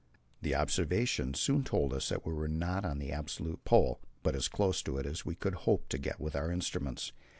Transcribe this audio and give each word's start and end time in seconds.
The 0.41 0.55
observations 0.55 1.39
soon 1.39 1.63
told 1.63 1.93
us 1.93 2.09
that 2.09 2.25
we 2.25 2.33
were 2.33 2.47
not 2.47 2.85
on 2.85 2.97
the 2.97 3.11
absolute 3.11 3.63
Pole, 3.65 3.99
but 4.23 4.35
as 4.35 4.47
close 4.47 4.81
to 4.81 4.97
it 4.97 5.05
as 5.05 5.27
we 5.27 5.35
could 5.35 5.53
hope 5.53 5.89
to 5.89 5.99
get 5.99 6.19
with 6.19 6.35
our 6.35 6.51
instruments. 6.51 7.11